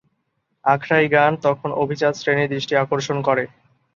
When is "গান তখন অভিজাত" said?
1.09-2.13